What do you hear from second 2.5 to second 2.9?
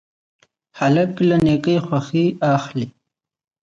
اخلي.